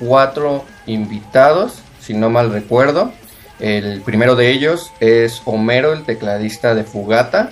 [0.00, 3.12] cuatro invitados, si no mal recuerdo.
[3.60, 7.50] El primero de ellos es Homero, el tecladista de Fugata.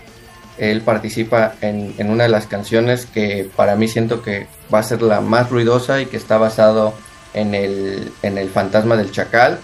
[0.58, 5.02] Él participa en, una de las canciones que para mí siento que va a ser
[5.02, 6.94] la más ruidosa y que está basado
[7.34, 9.58] en el, en el fantasma del chacal.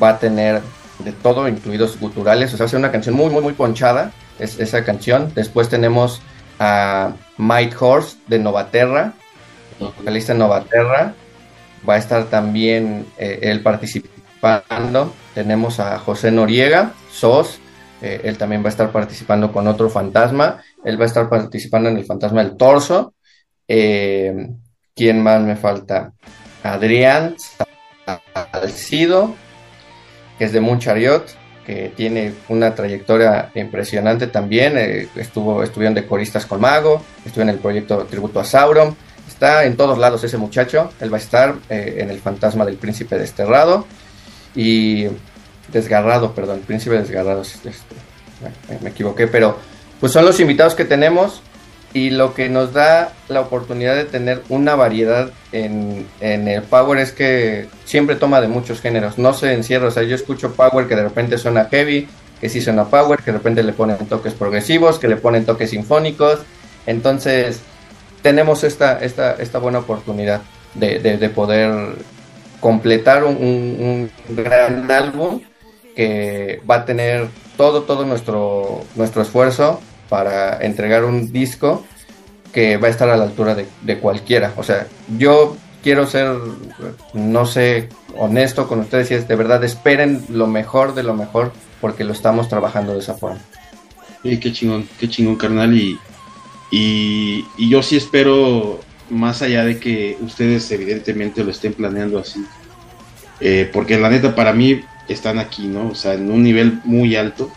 [0.00, 0.62] Va a tener
[1.00, 2.54] de todo, incluidos guturales.
[2.54, 4.12] O sea, va una canción muy, muy, muy ponchada.
[4.38, 5.32] Es esa canción.
[5.34, 6.22] Después tenemos
[6.58, 9.14] a Mike Horst de Novaterra,
[9.78, 11.14] vocalista de Novaterra.
[11.88, 15.14] Va a estar también eh, él participando.
[15.34, 17.60] Tenemos a José Noriega, SOS.
[18.02, 20.62] Eh, él también va a estar participando con otro fantasma.
[20.84, 23.14] Él va a estar participando en el fantasma del torso.
[23.66, 24.48] Eh,
[24.94, 26.12] ¿Quién más me falta?
[26.62, 27.36] Adrián
[28.52, 29.34] Alcido,
[30.38, 31.24] que es de Munchariot
[31.94, 34.78] tiene una trayectoria impresionante también.
[34.78, 38.96] Eh, estuvo, estuvieron de coristas con Mago, estuvo en el proyecto Tributo a Sauron.
[39.28, 40.90] Está en todos lados ese muchacho.
[41.00, 43.86] Él va a estar eh, en el fantasma del príncipe desterrado
[44.54, 45.08] y
[45.70, 47.42] desgarrado, perdón, príncipe desgarrado.
[48.70, 49.58] Me, me equivoqué, pero
[50.00, 51.42] pues son los invitados que tenemos
[51.98, 57.00] y lo que nos da la oportunidad de tener una variedad en, en, el power
[57.00, 60.86] es que siempre toma de muchos géneros, no se encierra, o sea, yo escucho power
[60.86, 62.06] que de repente suena heavy,
[62.40, 65.70] que sí suena power, que de repente le ponen toques progresivos, que le ponen toques
[65.70, 66.38] sinfónicos,
[66.86, 67.62] entonces
[68.22, 70.42] tenemos esta, esta, esta buena oportunidad
[70.74, 71.96] de, de, de poder
[72.60, 75.40] completar un, un gran álbum
[75.96, 81.84] que va a tener todo, todo nuestro, nuestro esfuerzo para entregar un disco
[82.52, 84.52] que va a estar a la altura de, cualquiera.
[84.56, 84.86] O sea,
[85.18, 86.36] yo quiero ser,
[87.12, 91.52] no sé, honesto con ustedes y es de verdad, esperen lo mejor de lo mejor
[91.80, 93.40] porque lo estamos trabajando de esa forma.
[94.22, 95.76] Sí, qué chingón, qué chingón, carnal.
[95.76, 95.98] Y,
[96.70, 102.44] y, y yo sí espero, más allá de que ustedes evidentemente lo estén planeando así,
[103.40, 105.90] eh, porque la neta para mí están aquí, ¿no?
[105.90, 107.50] O sea, en un nivel muy alto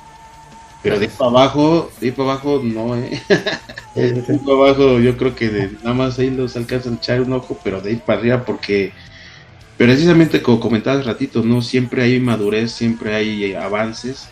[0.83, 3.21] pero de ahí para abajo, de ahí para abajo no, eh.
[3.95, 7.21] de ahí para abajo yo creo que de, nada más ahí los alcanzan a echar
[7.21, 8.91] un ojo, pero de ahí para arriba porque
[9.77, 11.61] precisamente como comentaba hace ratito, ¿no?
[11.61, 14.27] Siempre hay madurez, siempre hay avances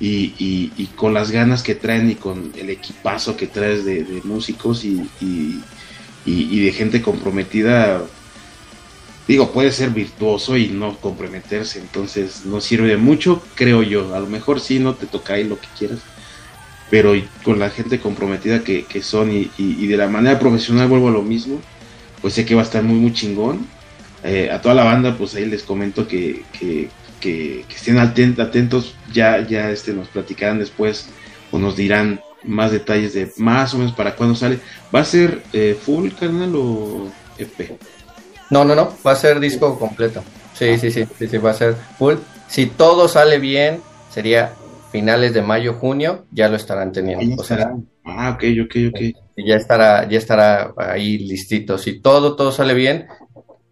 [0.00, 4.02] y, y, y, con las ganas que traen y con el equipazo que traes de,
[4.02, 5.08] de músicos y,
[6.24, 8.02] y de gente comprometida,
[9.28, 14.14] digo, puede ser virtuoso y no comprometerse, entonces no sirve de mucho, creo yo.
[14.14, 16.00] A lo mejor sí, no te toca ahí lo que quieras,
[16.90, 21.08] pero con la gente comprometida que, que son y, y, de la manera profesional vuelvo
[21.08, 21.60] a lo mismo,
[22.20, 23.66] pues sé que va a estar muy, muy chingón.
[24.24, 26.88] Eh, a toda la banda, pues ahí les comento que, que,
[27.20, 31.08] que, que estén atentos, ya, ya este, nos platicarán después
[31.50, 34.58] o nos dirán más detalles de más o menos para cuándo sale.
[34.94, 37.78] ¿Va a ser eh, full, carnal, o EP?
[38.52, 40.22] No, no, no, va a ser disco completo.
[40.52, 42.16] Sí, Sí, sí, sí, sí, va a ser full.
[42.48, 44.52] Si todo sale bien, sería
[44.90, 47.40] finales de mayo, junio, ya lo estarán teniendo.
[47.40, 47.72] O sea.
[48.04, 49.00] Ah, ok, ok, ok.
[49.38, 51.78] ya estará, ya estará ahí listito.
[51.78, 53.06] Si todo, todo sale bien.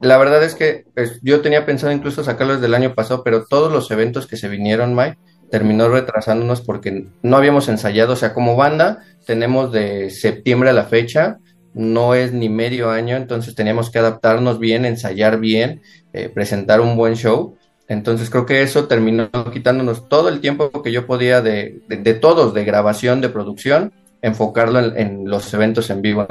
[0.01, 3.45] La verdad es que pues, yo tenía pensado incluso sacarlo desde el año pasado, pero
[3.45, 5.19] todos los eventos que se vinieron, Mike,
[5.51, 8.15] terminó retrasándonos porque no habíamos ensayado.
[8.15, 11.37] O sea, como banda, tenemos de septiembre a la fecha,
[11.75, 16.97] no es ni medio año, entonces teníamos que adaptarnos bien, ensayar bien, eh, presentar un
[16.97, 17.57] buen show.
[17.89, 22.55] Entonces creo que eso terminó quitándonos todo el tiempo que yo podía de, de, todos,
[22.55, 26.27] de grabación, de producción, enfocarlo en, los eventos en vivo.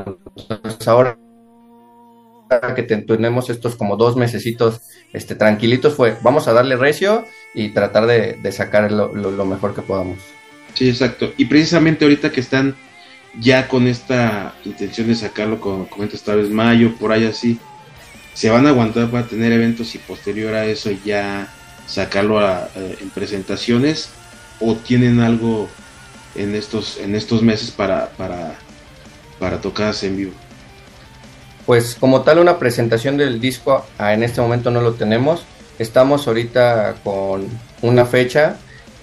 [0.50, 1.18] Entonces ahora
[2.76, 4.82] que te- tenemos estos como dos mesecitos
[5.14, 9.46] este, tranquilitos fue, vamos a darle recio y tratar de, de sacar lo, lo- lo
[9.46, 10.18] mejor que podamos.
[10.74, 11.32] Sí, exacto.
[11.38, 12.76] Y precisamente ahorita que están
[13.40, 17.60] ya con esta intención de sacarlo, como comentas, tal vez mayo, por ahí así,
[18.34, 21.48] se van a aguantar para tener eventos y posterior a eso ya
[21.88, 24.10] sacarlo a- eh, en presentaciones
[24.60, 25.68] o tienen algo
[26.36, 28.56] en estos en estos meses para para
[29.40, 30.32] para tocadas en vivo.
[31.66, 35.44] Pues como tal una presentación del disco ah, en este momento no lo tenemos.
[35.78, 37.48] Estamos ahorita con
[37.82, 38.58] una fecha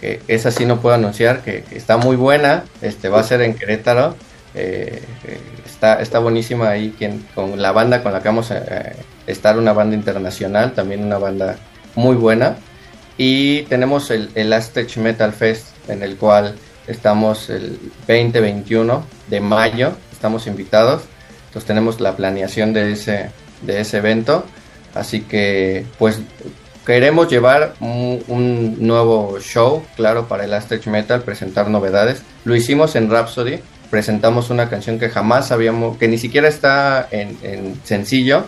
[0.07, 2.64] que esa sí no puedo anunciar, que, está muy buena.
[2.81, 4.14] Este va a ser en Querétaro.
[4.55, 8.62] Eh, eh, está, está buenísima ahí quien, con la banda con la que vamos a
[9.27, 11.57] estar, una banda internacional, también una banda
[11.97, 12.57] muy buena.
[13.19, 16.55] Y tenemos el, el Aztec Metal Fest, en el cual
[16.87, 21.03] estamos el 20-21 de mayo, estamos invitados.
[21.49, 23.31] Entonces tenemos la planeación de ese,
[23.62, 24.45] de ese evento.
[24.95, 26.21] Así que pues
[26.87, 32.22] queremos llevar un, nuevo show, claro, para el Aztec Metal, presentar novedades.
[32.44, 33.59] Lo hicimos en Rhapsody,
[33.90, 38.44] presentamos una canción que jamás habíamos, que ni siquiera está en, en sencillo.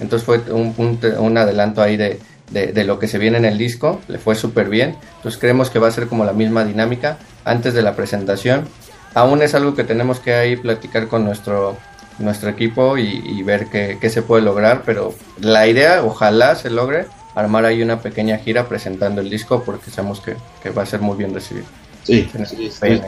[0.00, 2.18] Entonces fue un, un, un adelanto ahí de,
[2.50, 4.96] de, de, lo que se viene en el disco, le fue súper bien.
[5.16, 8.68] Entonces creemos que va a ser como la misma dinámica antes de la presentación.
[9.14, 11.76] Aún es algo que tenemos que ahí platicar con nuestro,
[12.18, 16.68] nuestro equipo y, y ver qué, qué, se puede lograr, pero la idea, ojalá se
[16.68, 20.86] logre, armar ahí una pequeña gira presentando el disco porque sabemos que, que va a
[20.86, 21.66] ser muy bien recibido.
[22.02, 23.02] Sí, sí estoy,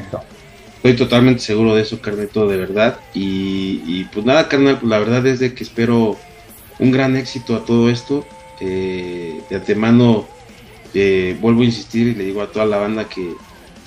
[0.76, 2.98] estoy, totalmente seguro de eso, Carneto, de verdad.
[3.14, 6.16] Y, y pues nada, carnal, pues la verdad es de que espero
[6.78, 8.26] un gran éxito a todo esto.
[8.60, 10.26] Eh, de antemano
[10.92, 13.34] eh, vuelvo a insistir y le digo a toda la banda que,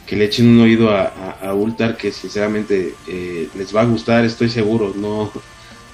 [0.08, 1.04] que le echen un oído a,
[1.41, 5.32] a, a Ultar que sinceramente eh, les va a gustar, estoy seguro, no,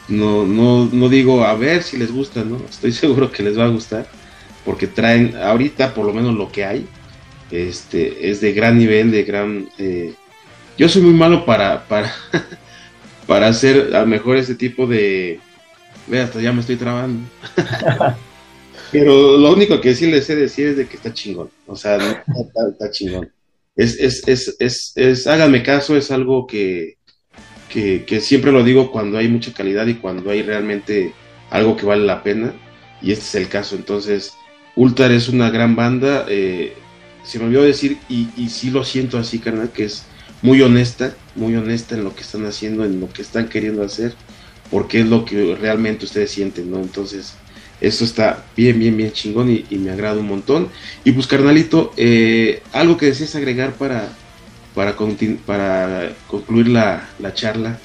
[0.10, 3.66] no, no, no digo a ver si les gusta, no, estoy seguro que les va
[3.66, 4.08] a gustar,
[4.68, 6.86] porque traen ahorita por lo menos lo que hay,
[7.52, 10.14] este, es de gran nivel, de gran eh,
[10.78, 12.14] yo soy muy malo para, para,
[13.28, 15.40] para hacer a lo mejor ese tipo de,
[16.08, 17.30] ve hasta ya me estoy trabando.
[18.92, 21.50] Pero lo único que sí les sé decir es de que está chingón.
[21.66, 23.32] O sea, está, está, está chingón.
[23.74, 26.98] Es, es, es, es, es, háganme caso, es algo que,
[27.70, 31.14] que, que, siempre lo digo cuando hay mucha calidad y cuando hay realmente
[31.52, 32.54] algo que vale la pena.
[33.02, 33.76] Y este es el caso.
[33.76, 34.37] Entonces,
[34.78, 36.26] Ultar es una gran banda.
[36.30, 36.74] Eh,
[37.26, 40.06] se me olvidó decir, y, y sí lo siento así, carnal, que es
[40.42, 44.14] muy honesta, muy honesta en lo que están haciendo, en lo que están queriendo hacer,
[44.72, 46.78] porque es lo que realmente ustedes sienten, ¿no?
[46.78, 47.34] Entonces,
[47.82, 50.70] esto está bien, bien, bien chingón y, y, me agrada un montón.
[51.04, 54.10] Y pues, carnalito, eh, algo que desees agregar para,
[54.74, 54.96] para,
[55.46, 57.80] para concluir la, la, charla.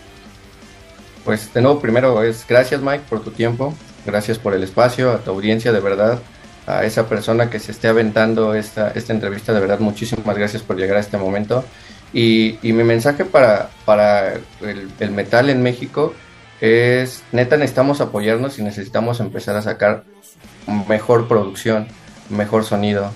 [1.25, 5.19] Pues de nuevo, primero es gracias Mike por tu tiempo, gracias por el espacio, a
[5.19, 6.21] tu audiencia de verdad,
[6.67, 10.77] a esa persona que se esté aventando esta, esta entrevista, de verdad muchísimas gracias por
[10.77, 11.65] llegar a este momento.
[12.13, 16.15] Y, y mi mensaje para, para el, el metal en México
[16.61, 20.05] es, neta, necesitamos apoyarnos y necesitamos empezar a sacar
[20.89, 21.89] mejor producción,
[22.29, 23.11] mejor sonido.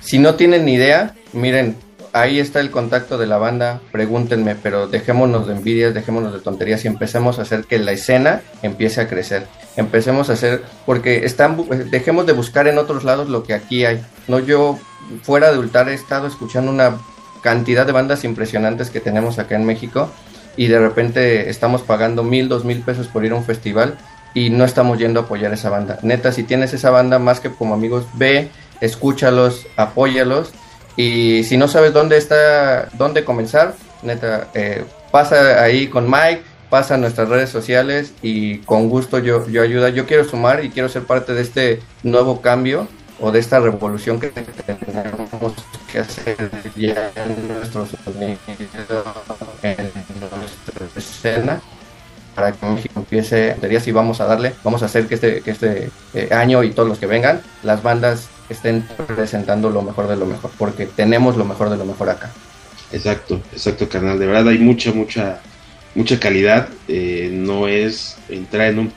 [0.00, 1.76] Si no tienen ni idea, miren,
[2.12, 6.84] ahí está el contacto de la banda, pregúntenme, pero dejémonos de envidias, dejémonos de tonterías
[6.84, 9.46] y empecemos a hacer que la escena empiece a crecer.
[9.76, 11.56] Empecemos a hacer, porque están,
[11.90, 14.02] dejemos de buscar en otros lados lo que aquí hay.
[14.28, 14.78] No yo,
[15.22, 16.98] fuera de Ultar, he estado escuchando una
[17.42, 20.10] cantidad de bandas impresionantes que tenemos acá en México
[20.56, 23.96] y de repente estamos pagando mil, dos mil pesos por ir a un festival
[24.34, 25.98] y no estamos yendo a apoyar esa banda.
[26.02, 28.48] Neta, si tienes esa banda más que como amigos, ve,
[28.80, 30.52] escúchalos, apóyalos
[31.00, 36.94] y si no sabes dónde está, dónde comenzar, neta, eh, pasa ahí con Mike, pasa
[36.94, 39.88] a nuestras redes sociales y con gusto yo, yo ayuda.
[39.88, 42.86] Yo quiero sumar y quiero ser parte de este nuevo cambio
[43.18, 45.54] o de esta revolución que tenemos
[45.90, 46.36] que hacer
[46.76, 48.38] ya en nuestro sonido,
[49.62, 49.90] en
[50.20, 51.62] nuestra escena.
[52.34, 55.50] para que México empiece, sería si vamos a darle, vamos a hacer que este, que
[55.50, 60.16] este eh, año y todos los que vengan, las bandas estén presentando lo mejor de
[60.16, 62.38] lo mejor, porque tenemos lo mejor de lo mejor acá.
[62.90, 64.18] Exacto, exacto, carnal.
[64.18, 65.46] De verdad hay mucha, mucha,
[65.94, 66.78] mucha calidad.
[66.88, 68.94] Eh, no es entrar en un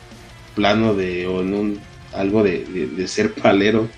[0.55, 3.95] plano de o en un algo de, de- de ser palero.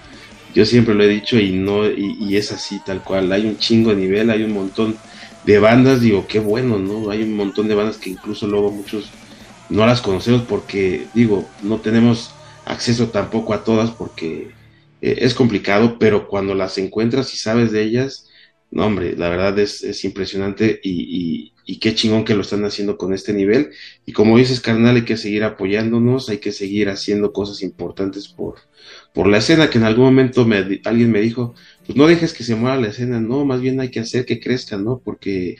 [0.53, 3.31] Yo siempre lo he dicho y no y, y es así tal cual.
[3.31, 5.01] Hay un chingo de nivel, hay un montón
[5.43, 6.01] de bandas.
[6.01, 7.09] Digo qué bueno, no.
[7.11, 9.15] Hay un montón de bandas que incluso luego muchos
[9.69, 14.54] no las conocemos porque digo no tenemos acceso tampoco a todas porque
[15.01, 15.97] eh, es complicado.
[15.99, 18.27] Pero cuando las encuentras y sabes de ellas
[18.71, 22.65] no, hombre, la verdad es, es impresionante y, y- y qué chingón que lo están
[22.65, 23.71] haciendo con este nivel.
[24.05, 28.55] Y como dices, carnal, hay que seguir apoyándonos, hay que seguir haciendo cosas importantes por,
[29.13, 32.43] por la escena, que en algún momento me, alguien me dijo, pues no dejes que
[32.43, 35.01] se muera la escena, no, más bien hay que hacer que crezca, ¿no?
[35.03, 35.55] Porque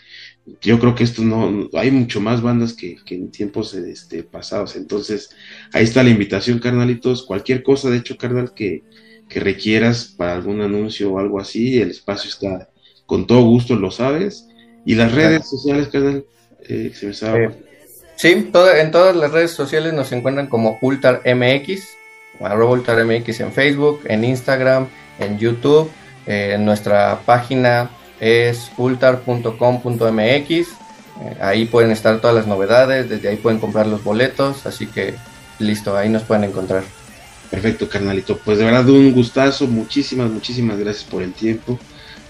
[0.62, 4.76] yo creo que esto no- hay mucho más bandas que, que en tiempos este, pasados.
[4.76, 5.30] Entonces,
[5.74, 7.26] ahí está la invitación, carnalitos.
[7.26, 8.86] Cualquier cosa, de hecho, carnal, que,
[9.30, 12.70] que requieras para algún anuncio o algo así, el espacio está
[13.06, 14.48] con todo gusto, lo sabes.
[14.86, 16.26] Y las redes sociales, carnal,
[16.68, 17.38] eh, se me estaba...
[17.40, 17.50] Eh,
[18.18, 21.84] Sí, toda- en todas las redes sociales nos encuentran como Ultar MX,
[22.40, 24.88] arroba Ultar MX en Facebook, en Instagram,
[25.20, 25.92] en YouTube.
[26.26, 27.90] Eh, nuestra página
[28.22, 30.50] es ultar.com.mx.
[30.50, 30.68] Eh,
[31.42, 35.16] ahí pueden estar todas las novedades, desde ahí pueden comprar los boletos, así que
[35.60, 36.84] listo, ahí nos pueden encontrar.
[37.56, 38.42] Perfecto, carnalito.
[38.44, 41.86] Pues de verdad un gustazo, muchísimas, muchísimas gracias por el tiempo.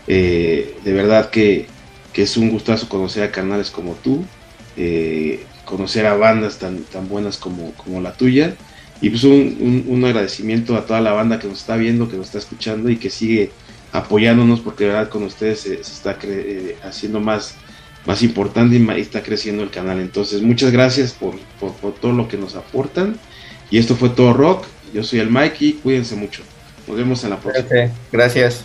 [0.06, 1.74] Eh, de verdad que,
[2.12, 4.32] que es un gustazo conocer a carnales como tú,
[4.76, 8.60] eh, conocer a bandas tan, tan buenas como, como la tuya.
[9.00, 9.58] Y pues un,
[9.88, 13.00] un- agradecimiento a toda la banda que nos está viendo, que nos está escuchando y
[13.00, 13.56] que sigue
[13.92, 17.62] apoyándonos, porque de verdad con ustedes se, está eh, haciendo más,
[18.04, 20.00] más importante y, está creciendo el canal.
[20.00, 23.22] Entonces, muchas gracias por, por todo lo que nos aportan.
[23.70, 24.68] Y esto fue todo rock.
[24.96, 26.42] Yo soy el Mikey, cuídense mucho.
[26.88, 27.92] Nos vemos en la próxima.
[28.14, 28.64] Gracias.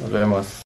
[0.00, 0.59] Nos vemos.